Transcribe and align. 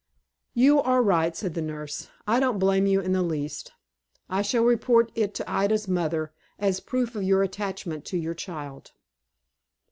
"You 0.55 0.81
are 0.81 1.03
right," 1.03 1.35
said 1.37 1.53
the 1.53 1.61
nurse. 1.61 2.07
"I 2.25 2.39
don't 2.39 2.57
blame 2.57 2.87
you 2.87 3.01
in 3.01 3.11
the 3.11 3.21
least. 3.21 3.71
I 4.31 4.41
shall 4.41 4.63
report 4.63 5.11
it 5.13 5.35
to 5.35 5.47
Ida's 5.47 5.87
mother, 5.87 6.33
as 6.57 6.79
a 6.79 6.81
proof 6.81 7.15
of 7.15 7.21
your 7.21 7.43
attachment 7.43 8.03
to 8.05 8.17
your 8.17 8.33
child." 8.33 8.93